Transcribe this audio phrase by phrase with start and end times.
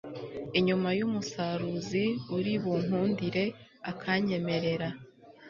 [0.57, 2.03] inyuma y'umusaruzi
[2.37, 3.45] uri bunkundire
[3.91, 4.89] akanyemerera